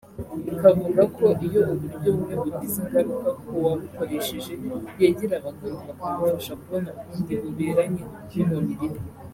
ikavuga 0.51 1.01
ko 1.15 1.25
iyo 1.45 1.61
uburyo 1.73 2.09
bumwe 2.15 2.33
bugize 2.41 2.75
ingaruka 2.83 3.29
ku 3.45 3.49
wabukoresheje 3.63 4.51
yegera 4.99 5.35
abaganga 5.39 5.89
bakamufasha 5.99 6.53
kubona 6.61 6.89
ubundi 7.01 7.33
buberanye 7.43 8.03
n’umubiri 8.33 8.87
we 8.93 8.99